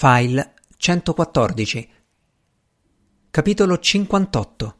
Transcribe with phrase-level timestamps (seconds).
[0.00, 1.88] File 114
[3.32, 4.76] Capitolo 58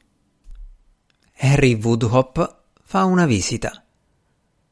[1.38, 3.84] Harry Woodhop fa una visita.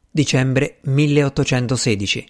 [0.09, 2.29] Dicembre 1816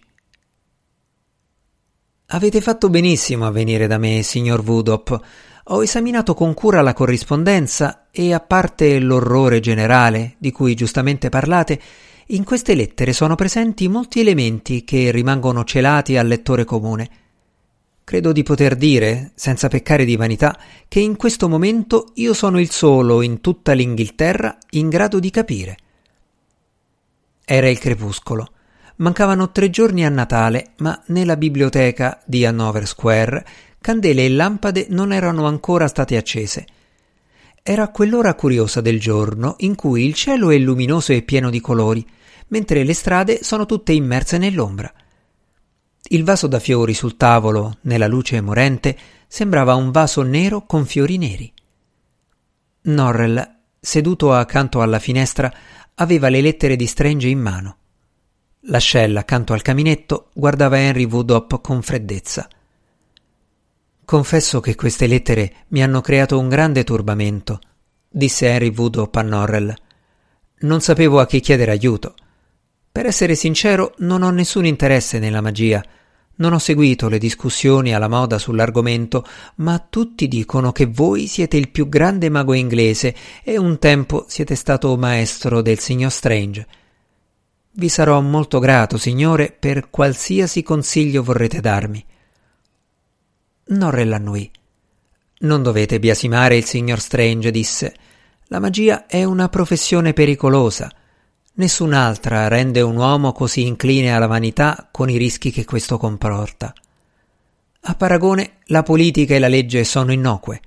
[2.29, 5.21] Avete fatto benissimo a venire da me, signor Woodhop.
[5.64, 11.78] Ho esaminato con cura la corrispondenza e, a parte l'orrore generale di cui giustamente parlate,
[12.28, 17.24] in queste lettere sono presenti molti elementi che rimangono celati al lettore comune.
[18.07, 20.56] Credo di poter dire, senza peccare di vanità,
[20.87, 25.77] che in questo momento io sono il solo in tutta l'Inghilterra in grado di capire.
[27.45, 28.48] Era il crepuscolo.
[28.98, 33.45] Mancavano tre giorni a Natale, ma nella biblioteca di Hanover Square
[33.80, 36.64] candele e lampade non erano ancora state accese.
[37.61, 42.06] Era quell'ora curiosa del giorno in cui il cielo è luminoso e pieno di colori,
[42.50, 44.92] mentre le strade sono tutte immerse nell'ombra.
[46.09, 51.19] Il vaso da fiori sul tavolo, nella luce morente, sembrava un vaso nero con fiori
[51.19, 51.53] neri.
[52.83, 55.53] Norrell, seduto accanto alla finestra,
[55.95, 57.77] aveva le lettere di Strange in mano.
[58.69, 62.48] L'ascella accanto al caminetto guardava Henry Woodop con freddezza.
[64.05, 67.58] Confesso che queste lettere mi hanno creato un grande turbamento,
[68.08, 69.75] disse Henry Woodop a Norrell.
[70.58, 72.14] Non sapevo a chi chiedere aiuto.
[72.92, 75.84] Per essere sincero, non ho nessun interesse nella magia.
[76.39, 79.25] Non ho seguito le discussioni alla moda sull'argomento,
[79.56, 84.55] ma tutti dicono che voi siete il più grande mago inglese e un tempo siete
[84.55, 86.67] stato maestro del signor Strange.
[87.73, 92.05] Vi sarò molto grato, signore, per qualsiasi consiglio vorrete darmi.
[93.69, 94.51] Norrell annui.
[95.39, 97.95] Non dovete biasimare il signor Strange, disse.
[98.48, 100.91] La magia è una professione pericolosa.
[101.58, 106.74] Nessun'altra rende un uomo così incline alla vanità con i rischi che questo comporta.
[107.80, 110.60] A paragone, la politica e la legge sono innocue.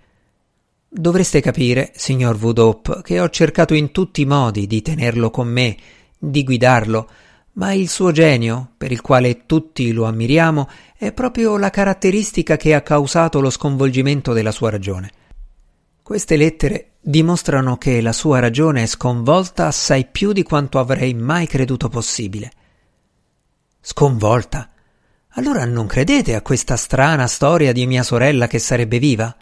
[0.87, 5.77] Dovreste capire, signor Woodhope, che ho cercato in tutti i modi di tenerlo con me,
[6.17, 7.07] di guidarlo,
[7.53, 10.67] ma il suo genio, per il quale tutti lo ammiriamo,
[10.97, 15.11] è proprio la caratteristica che ha causato lo sconvolgimento della sua ragione.
[16.01, 21.47] Queste lettere dimostrano che la sua ragione è sconvolta assai più di quanto avrei mai
[21.47, 22.51] creduto possibile.
[23.81, 24.69] Sconvolta?
[25.33, 29.35] Allora non credete a questa strana storia di mia sorella che sarebbe viva?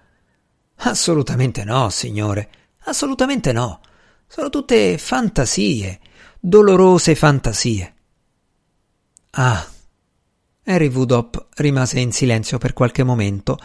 [0.80, 2.50] Assolutamente no, signore.
[2.84, 3.82] Assolutamente no.
[4.28, 6.00] Sono tutte fantasie,
[6.40, 7.96] dolorose fantasie.
[9.32, 9.66] Ah.
[10.66, 13.58] Harry Woodop rimase in silenzio per qualche momento,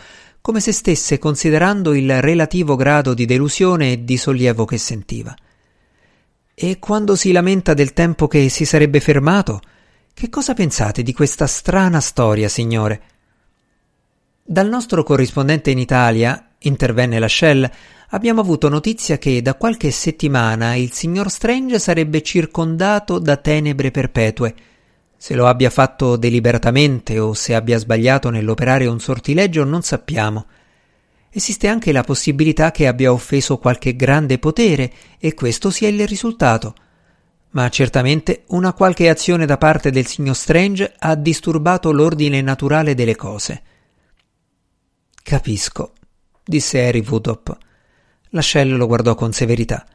[0.43, 5.35] come se stesse considerando il relativo grado di delusione e di sollievo che sentiva.
[6.53, 9.61] E quando si lamenta del tempo che si sarebbe fermato,
[10.13, 13.03] che cosa pensate di questa strana storia, signore?
[14.43, 17.71] Dal nostro corrispondente in Italia, intervenne la Shell,
[18.11, 24.55] abbiamo avuto notizia che da qualche settimana il signor Strange sarebbe circondato da tenebre perpetue,
[25.23, 30.47] se lo abbia fatto deliberatamente o se abbia sbagliato nell'operare un sortileggio non sappiamo.
[31.31, 36.75] Esiste anche la possibilità che abbia offeso qualche grande potere e questo sia il risultato.
[37.51, 43.15] Ma certamente una qualche azione da parte del signor Strange ha disturbato l'ordine naturale delle
[43.15, 43.63] cose.
[45.23, 45.93] Capisco,
[46.45, 47.57] disse Harry Woodop.
[48.31, 49.87] L'ascello lo guardò con severità.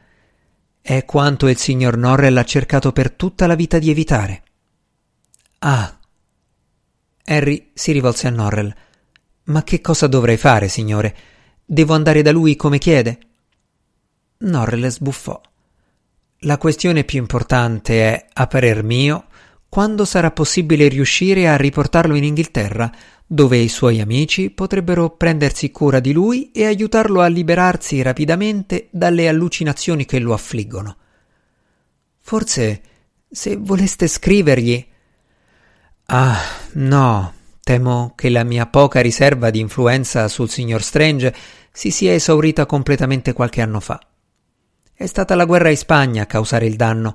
[0.80, 4.44] È quanto il signor Norrell ha cercato per tutta la vita di evitare.
[5.60, 5.98] Ah.
[7.24, 8.74] Harry si rivolse a Norrell.
[9.44, 11.16] Ma che cosa dovrei fare, signore?
[11.64, 13.18] Devo andare da lui come chiede?
[14.38, 15.40] Norrell sbuffò.
[16.42, 19.26] La questione più importante è, a parer mio,
[19.68, 22.90] quando sarà possibile riuscire a riportarlo in Inghilterra,
[23.26, 29.28] dove i suoi amici potrebbero prendersi cura di lui e aiutarlo a liberarsi rapidamente dalle
[29.28, 30.96] allucinazioni che lo affliggono.
[32.20, 32.82] Forse,
[33.28, 34.86] se voleste scrivergli
[36.10, 36.40] Ah,
[36.72, 41.34] no, temo che la mia poca riserva di influenza sul signor Strange
[41.70, 44.00] si sia esaurita completamente qualche anno fa.
[44.94, 47.14] È stata la guerra in Spagna a causare il danno.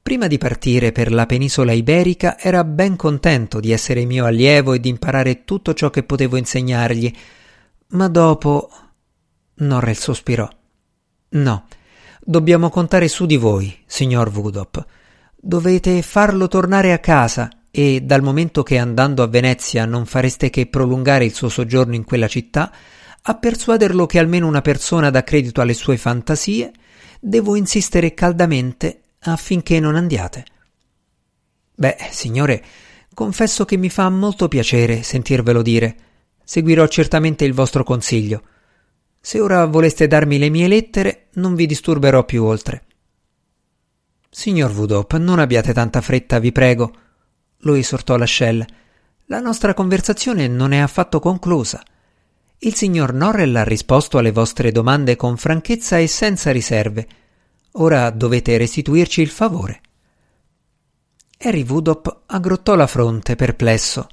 [0.00, 4.80] Prima di partire per la penisola iberica era ben contento di essere mio allievo e
[4.80, 7.12] di imparare tutto ciò che potevo insegnargli,
[7.88, 8.70] ma dopo.
[9.54, 10.48] Norrell sospirò.
[11.30, 11.64] No,
[12.20, 14.86] dobbiamo contare su di voi, signor Woodop.
[15.34, 20.66] Dovete farlo tornare a casa e dal momento che andando a Venezia non fareste che
[20.66, 22.72] prolungare il suo soggiorno in quella città,
[23.22, 26.72] a persuaderlo che almeno una persona dà credito alle sue fantasie,
[27.20, 30.44] devo insistere caldamente affinché non andiate.
[31.74, 32.62] Beh, signore,
[33.14, 35.96] confesso che mi fa molto piacere sentirvelo dire.
[36.42, 38.42] Seguirò certamente il vostro consiglio.
[39.20, 42.84] Se ora voleste darmi le mie lettere, non vi disturberò più oltre.
[44.28, 46.92] Signor Vudop, non abbiate tanta fretta, vi prego,
[47.60, 48.66] lo esortò Lascelle.
[49.26, 51.82] La nostra conversazione non è affatto conclusa.
[52.58, 57.08] Il signor Norrell ha risposto alle vostre domande con franchezza e senza riserve.
[57.72, 59.80] Ora dovete restituirci il favore.
[61.38, 64.08] Harry Woodop aggrottò la fronte, perplesso.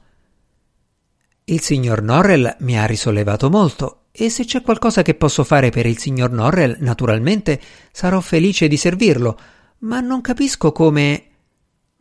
[1.43, 5.85] Il signor Norrell mi ha risollevato molto, e se c'è qualcosa che posso fare per
[5.85, 7.59] il signor Norrell, naturalmente
[7.91, 9.39] sarò felice di servirlo,
[9.79, 11.23] ma non capisco come.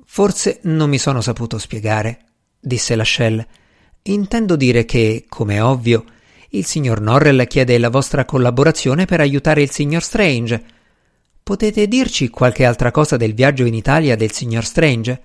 [0.06, 2.20] Forse non mi sono saputo spiegare,
[2.58, 3.46] disse Lascelle.
[4.02, 6.04] Intendo dire che, come è ovvio,
[6.50, 10.74] il signor Norrell chiede la vostra collaborazione per aiutare il signor Strange
[11.46, 15.22] Potete dirci qualche altra cosa del viaggio in Italia del signor Strange?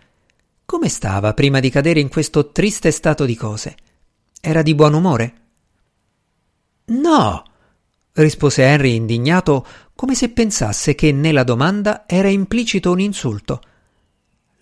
[0.66, 3.76] Come stava prima di cadere in questo triste stato di cose?
[4.40, 5.34] Era di buon umore?
[6.86, 7.44] No,
[8.12, 13.60] rispose Henry indignato, come se pensasse che nella domanda era implicito un insulto.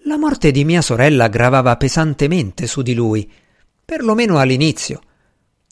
[0.10, 3.32] La morte di mia sorella gravava pesantemente su di lui,
[3.86, 5.02] perlomeno all'inizio.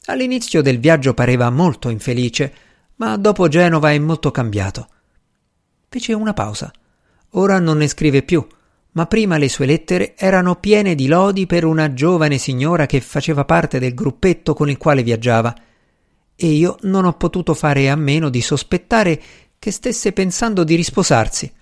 [0.04, 2.54] All'inizio del viaggio pareva molto infelice,
[2.98, 4.86] ma dopo Genova è molto cambiato.
[5.88, 6.70] Fece una pausa.
[7.30, 8.46] Ora non ne scrive più,
[8.92, 13.44] ma prima le sue lettere erano piene di lodi per una giovane signora che faceva
[13.44, 15.52] parte del gruppetto con il quale viaggiava,
[16.36, 19.20] e io non ho potuto fare a meno di sospettare
[19.58, 21.52] che stesse pensando di risposarsi.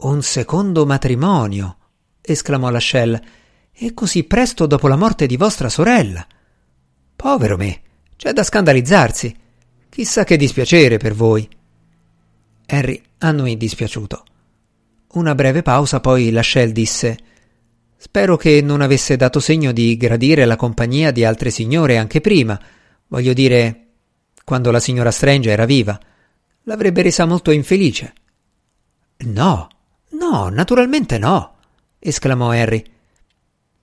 [0.00, 1.76] Un secondo matrimonio,
[2.20, 3.20] esclamò Lascelle,
[3.72, 6.24] e così presto dopo la morte di vostra sorella.
[7.16, 7.80] Povero me,
[8.14, 9.34] c'è da scandalizzarsi.
[9.88, 11.48] Chissà che dispiacere per voi.
[12.66, 14.24] Harry annuì dispiaciuto.
[15.14, 17.18] Una breve pausa, poi Lascelle disse
[17.96, 22.56] Spero che non avesse dato segno di gradire la compagnia di altre signore anche prima,
[23.08, 23.86] voglio dire,
[24.44, 25.98] quando la signora Strange era viva.
[26.62, 28.12] L'avrebbe resa molto infelice.
[29.24, 29.68] No,
[30.10, 31.56] no, naturalmente no,
[31.98, 32.84] esclamò Harry.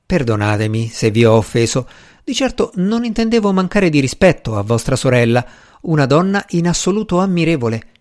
[0.06, 1.88] Perdonatemi se vi ho offeso.
[2.24, 5.46] Di certo non intendevo mancare di rispetto a vostra sorella,
[5.82, 7.94] una donna in assoluto ammirevole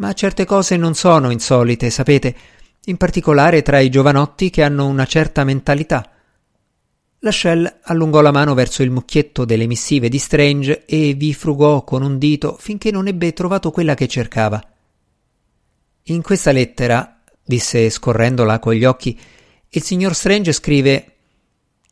[0.00, 2.34] ma certe cose non sono insolite, sapete,
[2.86, 6.10] in particolare tra i giovanotti che hanno una certa mentalità.
[7.18, 12.02] Lascelle allungò la mano verso il mucchietto delle missive di Strange e vi frugò con
[12.02, 14.66] un dito finché non ebbe trovato quella che cercava.
[16.04, 17.19] In questa lettera,
[17.50, 19.18] disse scorrendola con gli occhi,
[19.68, 21.16] il signor Strange scrive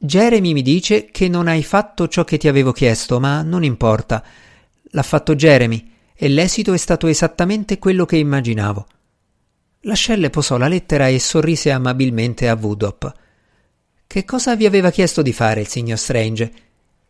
[0.01, 4.25] Jeremy mi dice che non hai fatto ciò che ti avevo chiesto, ma non importa.
[4.93, 8.87] L'ha fatto Jeremy e l'esito è stato esattamente quello che immaginavo.
[9.83, 13.13] L'ascelle posò la lettera e sorrise amabilmente a Woodop.
[14.07, 16.53] Che cosa vi aveva chiesto di fare il signor Strange?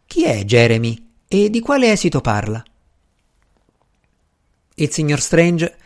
[0.07, 2.63] Chi è Jeremy e di quale esito parla?
[4.75, 5.77] Il signor Strange.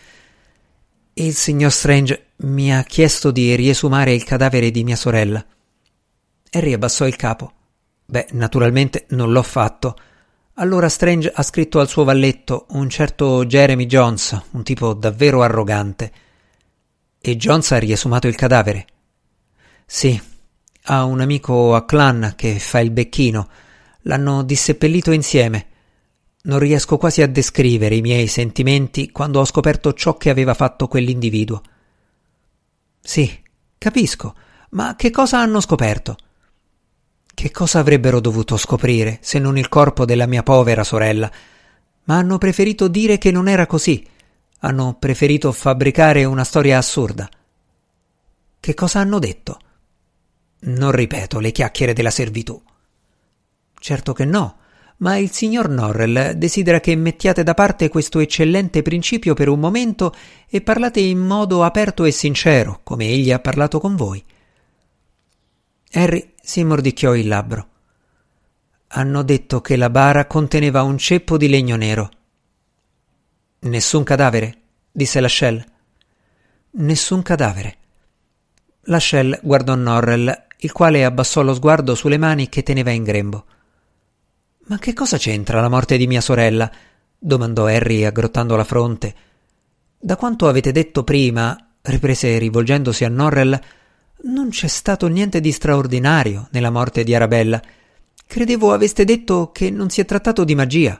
[1.14, 5.44] Il signor Strange mi ha chiesto di riesumare il cadavere di mia sorella.
[6.50, 7.52] Harry abbassò il capo.
[8.04, 9.96] Beh, naturalmente non l'ho fatto.
[10.54, 16.12] Allora Strange ha scritto al suo valletto, un certo Jeremy Jones, un tipo davvero arrogante.
[17.20, 18.86] E Jones ha riesumato il cadavere.
[19.86, 20.20] Sì,
[20.84, 23.48] ha un amico a Clan che fa il becchino.
[24.02, 25.66] L'hanno disseppellito insieme.
[26.42, 30.88] Non riesco quasi a descrivere i miei sentimenti quando ho scoperto ciò che aveva fatto
[30.88, 31.62] quell'individuo.
[33.02, 33.42] Sì,
[33.78, 34.34] capisco,
[34.70, 36.16] ma che cosa hanno scoperto?
[37.34, 41.30] Che cosa avrebbero dovuto scoprire se non il corpo della mia povera sorella?
[42.04, 44.06] Ma hanno preferito dire che non era così.
[44.60, 47.28] Hanno preferito fabbricare una storia assurda.
[48.60, 49.58] Che cosa hanno detto?
[50.60, 52.62] Non ripeto le chiacchiere della servitù.
[53.76, 54.58] Certo che no,
[55.02, 60.14] ma il signor Norrell desidera che mettiate da parte questo eccellente principio per un momento
[60.48, 64.24] e parlate in modo aperto e sincero, come egli ha parlato con voi.
[65.94, 67.68] Harry si mordicchiò il labbro.
[68.94, 72.10] Hanno detto che la bara conteneva un ceppo di legno nero.
[73.60, 74.58] Nessun cadavere?
[74.92, 75.66] disse Lascelle.
[76.72, 77.76] Nessun cadavere.
[78.82, 83.44] Lascelle guardò Norrell, il quale abbassò lo sguardo sulle mani che teneva in grembo.
[84.72, 86.72] Ma che cosa c'entra la morte di mia sorella?
[87.18, 89.14] domandò Harry aggrottando la fronte.
[89.98, 93.60] Da quanto avete detto prima, riprese rivolgendosi a Norrell,
[94.22, 97.60] non c'è stato niente di straordinario nella morte di Arabella.
[98.26, 100.98] Credevo aveste detto che non si è trattato di magia.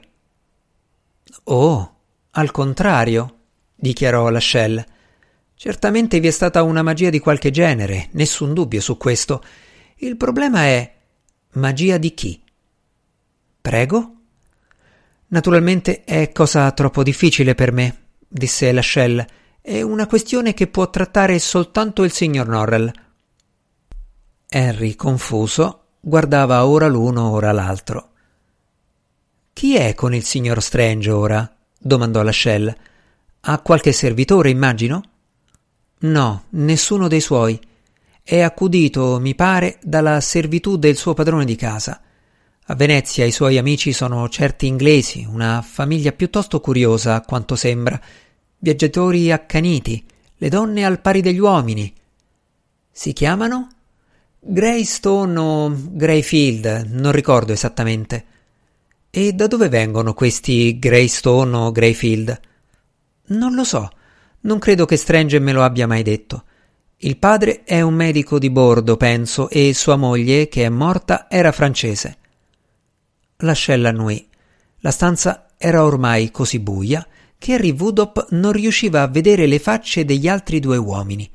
[1.45, 1.95] Oh,
[2.29, 3.37] al contrario,
[3.73, 4.85] dichiarò Lascelle.
[5.55, 9.43] Certamente vi è stata una magia di qualche genere, nessun dubbio su questo.
[9.95, 10.93] Il problema è
[11.53, 12.42] magia di chi?
[13.63, 14.15] Prego?
[15.27, 19.25] Naturalmente è cosa troppo difficile per me, disse Lachelle.
[19.61, 22.91] È una questione che può trattare soltanto il signor Norrell.
[24.49, 28.09] Henry, confuso, guardava ora l'uno ora l'altro.
[29.53, 31.49] Chi è con il signor Strange ora?
[31.79, 32.77] domandò Lachelle.
[33.39, 35.03] Ha qualche servitore, immagino?
[35.99, 37.57] No, nessuno dei suoi.
[38.21, 42.01] È accudito, mi pare, dalla servitù del suo padrone di casa.
[42.67, 47.99] A Venezia i suoi amici sono certi inglesi, una famiglia piuttosto curiosa, a quanto sembra,
[48.57, 50.01] viaggiatori accaniti,
[50.37, 51.93] le donne al pari degli uomini.
[52.89, 53.67] Si chiamano?
[54.39, 58.25] Greystone o Greyfield, non ricordo esattamente.
[59.09, 62.39] E da dove vengono questi Greystone o Greyfield?
[63.25, 63.89] Non lo so,
[64.41, 66.45] non credo che Strange me lo abbia mai detto.
[66.99, 71.51] Il padre è un medico di bordo, penso, e sua moglie, che è morta, era
[71.51, 72.19] francese.
[73.43, 74.27] L'ascella annuì.
[74.79, 77.05] La stanza era ormai così buia
[77.37, 81.29] che Harry Woodop non riusciva a vedere le facce degli altri due uomini.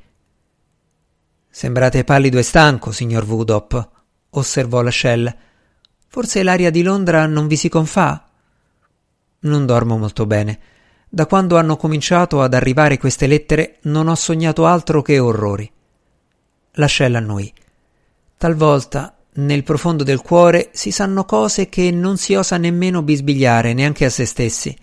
[1.51, 3.89] Sembrate pallido e stanco, signor Woodop,
[4.31, 5.35] osservò l'ascella.
[6.07, 8.27] Forse l'aria di Londra non vi si confà?
[9.41, 10.59] Non dormo molto bene.
[11.07, 15.71] Da quando hanno cominciato ad arrivare queste lettere non ho sognato altro che orrori.
[16.73, 17.53] L'ascella annui.
[18.35, 24.05] Talvolta nel profondo del cuore si sanno cose che non si osa nemmeno bisbigliare neanche
[24.05, 24.75] a se stessi.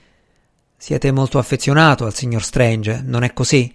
[0.77, 3.75] Siete molto affezionato al signor Strange, non è così?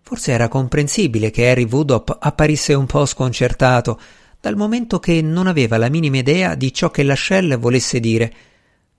[0.00, 4.00] Forse era comprensibile che Harry Woodop apparisse un po' sconcertato,
[4.40, 8.32] dal momento che non aveva la minima idea di ciò che l'ascelle volesse dire,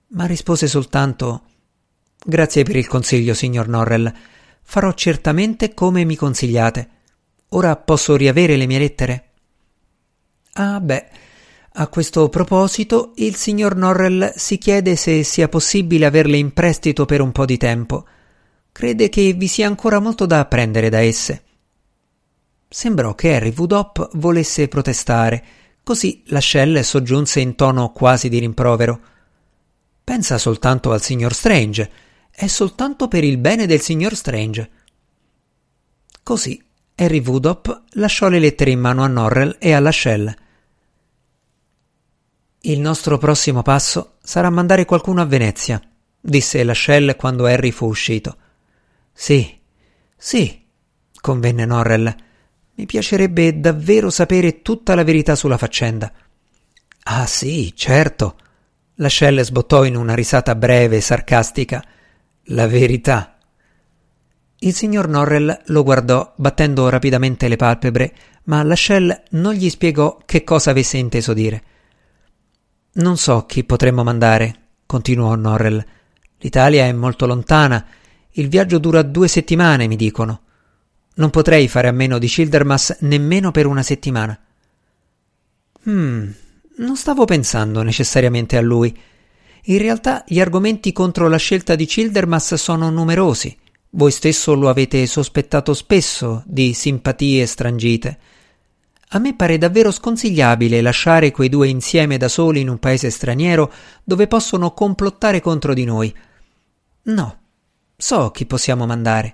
[0.09, 1.43] ma rispose soltanto
[2.21, 4.11] Grazie per il consiglio, signor Norrell.
[4.61, 6.89] Farò certamente come mi consigliate.
[7.49, 9.28] Ora posso riavere le mie lettere?
[10.61, 11.05] Ah, beh.
[11.71, 17.21] A questo proposito, il signor Norrell si chiede se sia possibile averle in prestito per
[17.21, 18.05] un po' di tempo.
[18.73, 21.43] Crede che vi sia ancora molto da apprendere da esse.
[22.67, 25.43] Sembrò che Harry Woodop volesse protestare,
[25.81, 28.99] così la Shell soggiunse in tono quasi di rimprovero.
[30.03, 31.89] Pensa soltanto al signor Strange.
[32.29, 34.69] È soltanto per il bene del signor Strange.
[36.21, 36.61] Così
[36.95, 40.47] Harry Woodop lasciò le lettere in mano a Norrell e alla Shell.
[42.61, 45.81] Il nostro prossimo passo sarà mandare qualcuno a Venezia,
[46.19, 48.35] disse Lachelle quando Harry fu uscito.
[49.13, 49.57] Sì,
[50.17, 50.65] sì,
[51.21, 52.13] convenne Norrell.
[52.75, 56.11] Mi piacerebbe davvero sapere tutta la verità sulla faccenda.
[57.03, 58.35] Ah sì, certo.
[58.95, 61.81] Lachelle sbottò in una risata breve e sarcastica.
[62.47, 63.37] La verità.
[64.59, 68.13] Il signor Norrell lo guardò battendo rapidamente le palpebre,
[68.43, 71.63] ma Lachelle non gli spiegò che cosa avesse inteso dire.
[72.99, 75.83] Non so chi potremmo mandare, continuò Norrell.
[76.39, 77.85] L'Italia è molto lontana.
[78.31, 80.41] Il viaggio dura due settimane, mi dicono.
[81.15, 84.37] Non potrei fare a meno di Childermas nemmeno per una settimana.
[85.87, 86.29] Hmm,
[86.77, 88.97] non stavo pensando necessariamente a lui.
[89.63, 93.57] In realtà gli argomenti contro la scelta di Childermas sono numerosi.
[93.91, 98.19] Voi stesso lo avete sospettato spesso di simpatie strangite.
[99.11, 103.73] A me pare davvero sconsigliabile lasciare quei due insieme da soli in un paese straniero
[104.03, 106.13] dove possono complottare contro di noi.
[107.03, 107.39] No,
[107.97, 109.33] so chi possiamo mandare.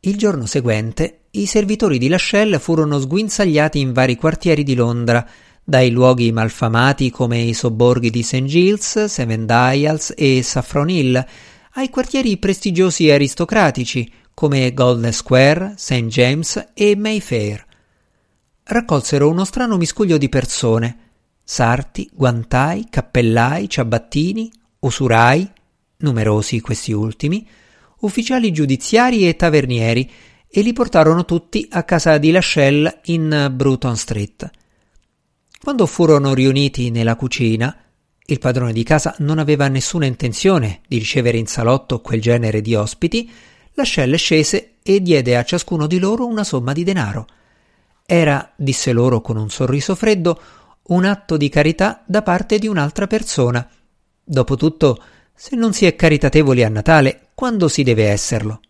[0.00, 5.24] Il giorno seguente i servitori di Lachelle furono sguinzagliati in vari quartieri di Londra,
[5.62, 8.42] dai luoghi malfamati come i sobborghi di St.
[8.42, 11.24] Giles, Seven Dials e Saffron Hill,
[11.74, 16.06] ai quartieri prestigiosi e aristocratici come Golden Square, St.
[16.06, 17.70] James e Mayfair
[18.64, 20.98] raccolsero uno strano miscuglio di persone,
[21.42, 24.50] sarti, guantai, cappellai, ciabattini,
[24.80, 25.48] usurai,
[25.98, 27.46] numerosi questi ultimi,
[28.00, 30.10] ufficiali giudiziari e tavernieri,
[30.54, 34.50] e li portarono tutti a casa di Lachelle in Bruton Street.
[35.58, 37.74] Quando furono riuniti nella cucina,
[38.26, 42.74] il padrone di casa non aveva nessuna intenzione di ricevere in salotto quel genere di
[42.74, 43.30] ospiti,
[43.74, 47.26] Lachelle scese e diede a ciascuno di loro una somma di denaro–
[48.12, 50.38] era, disse loro con un sorriso freddo,
[50.88, 53.66] un atto di carità da parte di un'altra persona.
[54.22, 55.02] Dopotutto,
[55.34, 58.60] se non si è caritatevoli a Natale, quando si deve esserlo?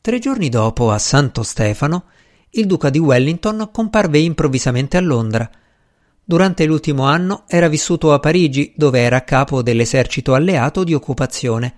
[0.00, 2.04] Tre giorni dopo, a Santo Stefano,
[2.50, 5.50] il duca di Wellington comparve improvvisamente a Londra.
[6.22, 11.74] Durante l'ultimo anno era vissuto a Parigi, dove era capo dell'esercito alleato di occupazione.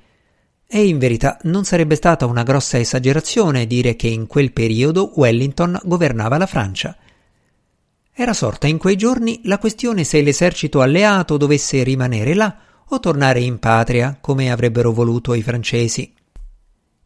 [0.75, 5.79] E in verità non sarebbe stata una grossa esagerazione dire che in quel periodo Wellington
[5.85, 6.97] governava la Francia.
[8.13, 13.39] Era sorta in quei giorni la questione se l'esercito alleato dovesse rimanere là o tornare
[13.39, 16.13] in patria, come avrebbero voluto i francesi.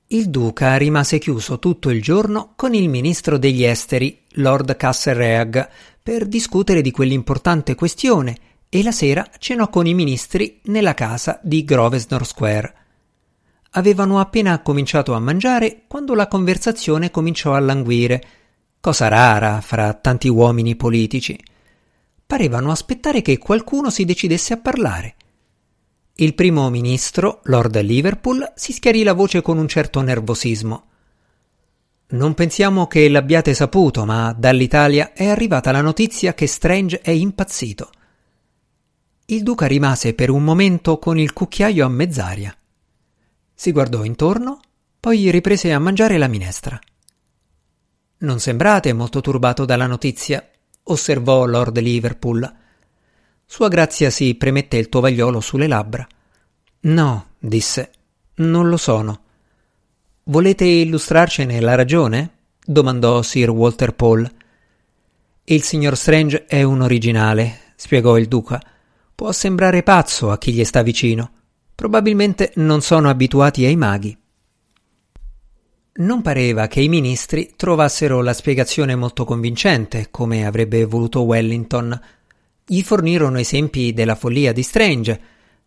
[0.06, 5.68] Il duca rimase chiuso tutto il giorno con il ministro degli esteri, Lord Castlereagh,
[6.02, 8.34] per discutere di quell'importante questione
[8.70, 12.72] e la sera cenò con i ministri nella casa di Grosvenor Square.
[13.72, 18.22] Avevano appena cominciato a mangiare quando la conversazione cominciò a languire,
[18.80, 21.38] cosa rara fra tanti uomini politici.
[22.26, 25.14] Parevano aspettare che qualcuno si decidesse a parlare.
[26.14, 30.84] Il primo ministro, Lord Liverpool, si schiarì la voce con un certo nervosismo.
[32.08, 37.90] Non pensiamo che l'abbiate saputo, ma dall'Italia è arrivata la notizia che Strange è impazzito.
[39.26, 42.56] Il duca rimase per un momento con il cucchiaio a mezz'aria.
[43.60, 44.60] Si guardò intorno,
[45.00, 46.78] poi riprese a mangiare la minestra.
[48.18, 50.48] Non sembrate molto turbato dalla notizia,
[50.84, 52.54] osservò Lord Liverpool.
[53.44, 56.06] Sua grazia si premette il tovagliolo sulle labbra.
[56.82, 57.90] No, disse,
[58.36, 59.22] non lo sono.
[60.22, 62.34] Volete illustrarcene la ragione?
[62.64, 64.32] domandò Sir Walter Paul.
[65.42, 68.62] Il signor Strange è un originale, spiegò il duca.
[69.16, 71.32] Può sembrare pazzo a chi gli sta vicino.
[71.78, 74.18] Probabilmente non sono abituati ai maghi.
[75.92, 81.96] Non pareva che i ministri trovassero la spiegazione molto convincente, come avrebbe voluto Wellington.
[82.66, 85.20] Gli fornirono esempi della follia di Strange,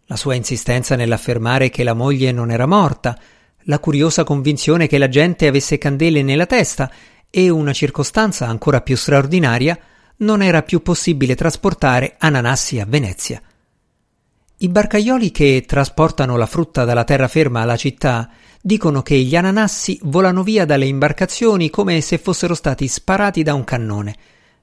[0.08, 3.18] la sua insistenza nell'affermare che la moglie non era morta,
[3.62, 6.92] la curiosa convinzione che la gente avesse candele nella testa
[7.30, 9.80] e una circostanza ancora più straordinaria,
[10.18, 13.42] non era più possibile trasportare ananassi a Venezia.
[14.64, 18.30] I barcaioli che trasportano la frutta dalla terraferma alla città
[18.62, 23.64] dicono che gli ananassi volano via dalle imbarcazioni come se fossero stati sparati da un
[23.64, 24.16] cannone,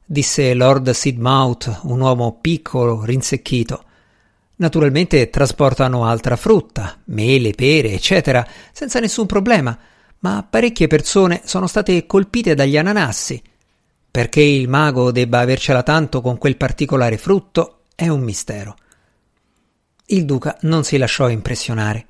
[0.04, 3.82] disse Lord Sidmouth, un uomo piccolo, rinsecchito.
[4.58, 9.76] Naturalmente trasportano altra frutta, mele, pere, eccetera, senza nessun problema,
[10.20, 13.42] ma parecchie persone sono state colpite dagli ananassi.
[14.08, 18.76] Perché il mago debba avercela tanto con quel particolare frutto è un mistero.
[20.10, 22.06] Il duca non si lasciò impressionare.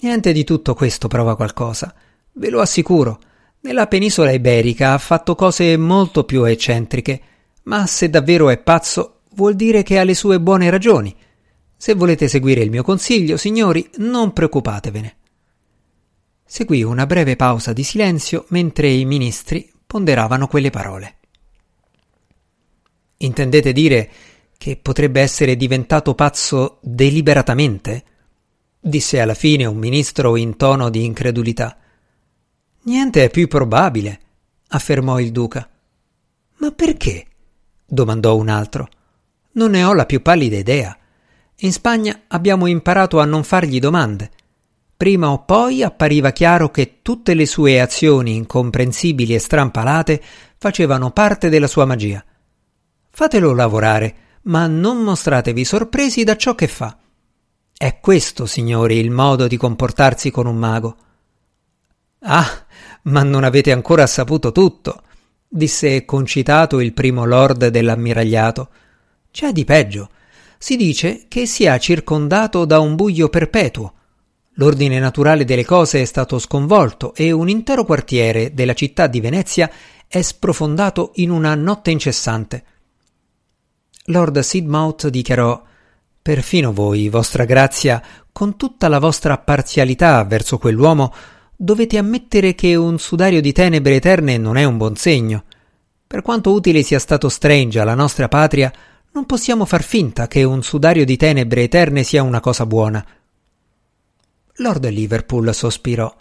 [0.00, 1.94] Niente di tutto questo prova qualcosa,
[2.32, 3.18] ve lo assicuro.
[3.60, 7.20] Nella penisola iberica ha fatto cose molto più eccentriche,
[7.64, 11.14] ma se davvero è pazzo vuol dire che ha le sue buone ragioni
[11.78, 15.16] se volete seguire il mio consiglio, signori, non preoccupatevene.
[16.44, 21.16] Seguì una breve pausa di silenzio mentre i ministri ponderavano quelle parole.
[23.18, 24.10] Intendete dire
[24.58, 28.04] che potrebbe essere diventato pazzo deliberatamente?
[28.80, 31.76] disse alla fine un ministro in tono di incredulità.
[32.82, 34.20] Niente è più probabile,
[34.68, 35.68] affermò il duca.
[36.58, 37.26] Ma perché?
[37.84, 38.88] domandò un altro.
[39.52, 40.96] Non ne ho la più pallida idea.
[41.60, 44.30] In Spagna abbiamo imparato a non fargli domande.
[44.96, 50.22] Prima o poi appariva chiaro che tutte le sue azioni incomprensibili e strampalate
[50.56, 52.24] facevano parte della sua magia.
[53.10, 54.14] Fatelo lavorare,
[54.46, 56.98] ma non mostratevi sorpresi da ciò che fa.
[57.76, 60.96] È questo, signori, il modo di comportarsi con un mago.
[62.20, 62.66] Ah,
[63.02, 65.02] ma non avete ancora saputo tutto,
[65.46, 68.68] disse concitato il primo lord dell'ammiragliato.
[69.30, 70.10] C'è di peggio
[70.58, 73.92] si dice che sia circondato da un buio perpetuo.
[74.54, 79.70] L'ordine naturale delle cose è stato sconvolto e un intero quartiere della città di Venezia
[80.08, 82.64] è sprofondato in una notte incessante.
[84.06, 85.62] Lord Sidmouth dichiarò
[86.22, 91.12] Perfino voi, vostra grazia, con tutta la vostra parzialità verso quell'uomo,
[91.56, 95.44] dovete ammettere che un sudario di tenebre eterne non è un buon segno.
[96.06, 98.72] Per quanto utile sia stato Strange alla nostra patria,
[99.12, 103.04] non possiamo far finta che un sudario di tenebre eterne sia una cosa buona.
[104.56, 106.14] Lord Liverpool sospirò.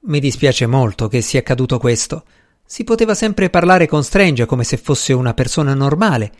[0.00, 2.24] Mi dispiace molto che sia accaduto questo.
[2.64, 6.32] Si poteva sempre parlare con Strange come se fosse una persona normale.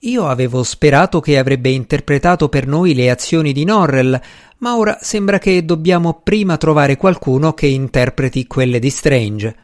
[0.00, 4.18] Io avevo sperato che avrebbe interpretato per noi le azioni di Norrell,
[4.58, 9.56] ma ora sembra che dobbiamo prima trovare qualcuno che interpreti quelle di Strange.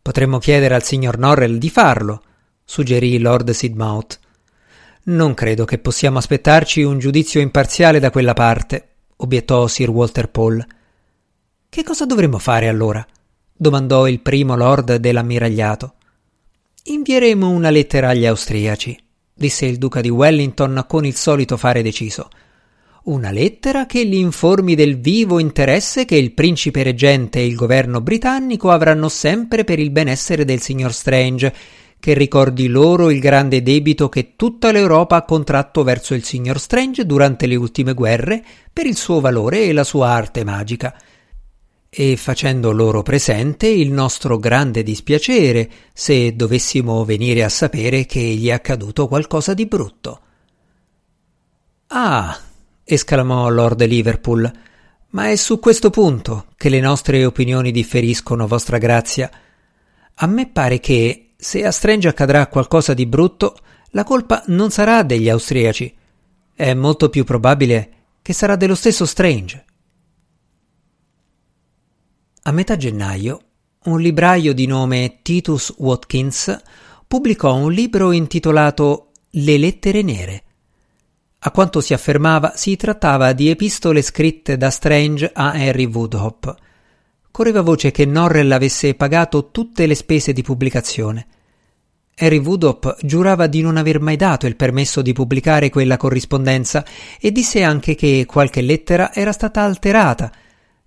[0.00, 2.22] Potremmo chiedere al signor Norrell di farlo
[2.64, 4.18] suggerì Lord Sidmouth.
[5.02, 10.64] Non credo che possiamo aspettarci un giudizio imparziale da quella parte, obiettò Sir Walter Paul.
[11.68, 13.04] Che cosa dovremmo fare allora?
[13.52, 15.94] domandò il primo lord dell'ammiragliato.
[16.84, 18.98] Invieremo una lettera agli austriaci,
[19.40, 22.28] disse il duca di Wellington con il solito fare deciso.
[23.04, 28.02] Una lettera che li informi del vivo interesse che il principe reggente e il governo
[28.02, 31.54] britannico avranno sempre per il benessere del signor Strange
[31.98, 37.06] che ricordi loro il grande debito che tutta l'Europa ha contratto verso il signor Strange
[37.06, 40.94] durante le ultime guerre per il suo valore e la sua arte magica,
[41.92, 48.46] e facendo loro presente il nostro grande dispiacere se dovessimo venire a sapere che gli
[48.46, 50.20] è accaduto qualcosa di brutto.
[51.88, 52.38] Ah,
[52.84, 54.50] esclamò Lord Liverpool,
[55.08, 59.28] ma è su questo punto che le nostre opinioni differiscono, vostra grazia.
[60.14, 63.56] A me pare che, se a Strange accadrà qualcosa di brutto,
[63.90, 65.92] la colpa non sarà degli austriaci.
[66.54, 67.90] È molto più probabile
[68.22, 69.64] che sarà dello stesso Strange.
[72.44, 73.40] A metà gennaio,
[73.84, 76.58] un libraio di nome Titus Watkins
[77.06, 80.42] pubblicò un libro intitolato Le lettere nere.
[81.40, 86.54] A quanto si affermava, si trattava di epistole scritte da Strange a Harry Woodhop.
[87.30, 91.26] Correva voce che Norrell avesse pagato tutte le spese di pubblicazione.
[92.16, 96.86] Harry Woodhop giurava di non aver mai dato il permesso di pubblicare quella corrispondenza
[97.20, 100.32] e disse anche che qualche lettera era stata alterata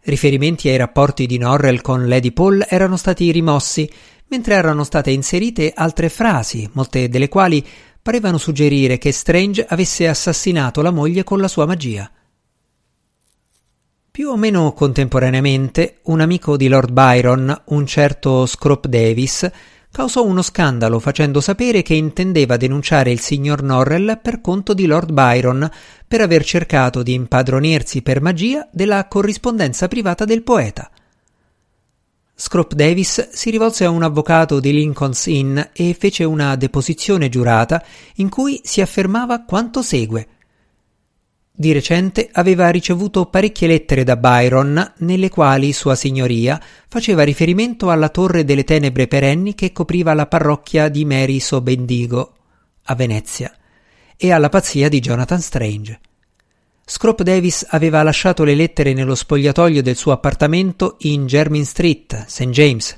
[0.05, 3.89] Riferimenti ai rapporti di Norrell con Lady Paul erano stati rimossi,
[4.27, 7.65] mentre erano state inserite altre frasi, molte delle quali
[8.01, 12.11] parevano suggerire che Strange avesse assassinato la moglie con la sua magia.
[14.11, 19.49] Più o meno contemporaneamente, un amico di Lord Byron, un certo Scrope Davis,
[19.93, 25.11] causò uno scandalo facendo sapere che intendeva denunciare il signor Norrell per conto di Lord
[25.11, 25.69] Byron
[26.07, 30.89] per aver cercato di impadronirsi per magia della corrispondenza privata del poeta.
[32.33, 37.83] Scrope Davis si rivolse a un avvocato di Lincoln's Inn e fece una deposizione giurata
[38.15, 40.27] in cui si affermava quanto segue.
[41.55, 48.09] Di recente aveva ricevuto parecchie lettere da Byron nelle quali Sua Signoria faceva riferimento alla
[48.09, 52.33] torre delle tenebre perenni che copriva la parrocchia di Mary Sobendigo
[52.85, 53.55] a Venezia
[54.17, 55.99] e alla pazzia di Jonathan Strange.
[56.83, 62.49] Scrope Davis aveva lasciato le lettere nello spogliatoio del suo appartamento in Jermyn Street, St.
[62.49, 62.97] James.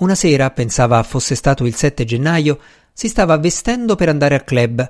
[0.00, 2.60] Una sera, pensava fosse stato il 7 gennaio,
[2.92, 4.86] si stava vestendo per andare al club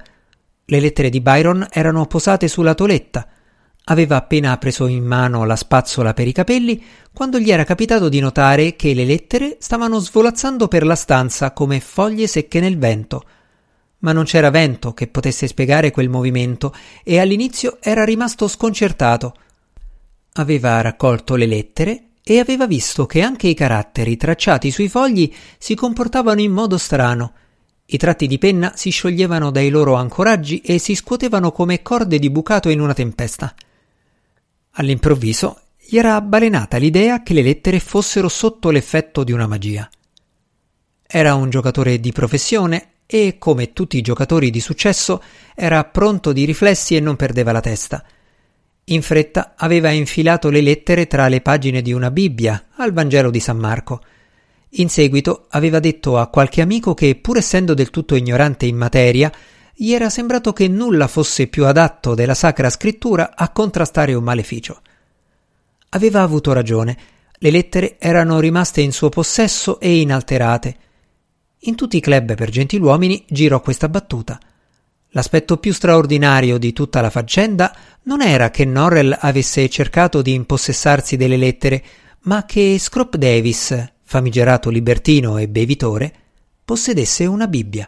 [0.70, 3.26] le lettere di Byron erano posate sulla toletta.
[3.84, 8.20] Aveva appena preso in mano la spazzola per i capelli quando gli era capitato di
[8.20, 13.24] notare che le lettere stavano svolazzando per la stanza come foglie secche nel vento.
[13.98, 19.34] Ma non c'era vento che potesse spiegare quel movimento e all'inizio era rimasto sconcertato.
[20.34, 25.74] Aveva raccolto le lettere e aveva visto che anche i caratteri tracciati sui fogli si
[25.74, 27.32] comportavano in modo strano
[27.92, 32.30] i tratti di penna si scioglievano dai loro ancoraggi e si scuotevano come corde di
[32.30, 33.52] bucato in una tempesta.
[34.72, 39.90] All'improvviso gli era balenata l'idea che le lettere fossero sotto l'effetto di una magia.
[41.04, 45.20] Era un giocatore di professione e, come tutti i giocatori di successo,
[45.56, 48.04] era pronto di riflessi e non perdeva la testa.
[48.84, 53.40] In fretta aveva infilato le lettere tra le pagine di una Bibbia al Vangelo di
[53.40, 54.00] San Marco
[54.74, 59.32] in seguito aveva detto a qualche amico che, pur essendo del tutto ignorante in materia,
[59.74, 64.80] gli era sembrato che nulla fosse più adatto della Sacra Scrittura a contrastare un maleficio.
[65.90, 66.96] Aveva avuto ragione,
[67.38, 70.76] le lettere erano rimaste in suo possesso e inalterate.
[71.60, 74.38] In tutti i club per gentiluomini girò questa battuta.
[75.08, 81.16] L'aspetto più straordinario di tutta la faccenda non era che Norrell avesse cercato di impossessarsi
[81.16, 81.82] delle lettere,
[82.24, 86.12] ma che Scrop Davis, famigerato libertino e bevitore,
[86.64, 87.86] possedesse una Bibbia.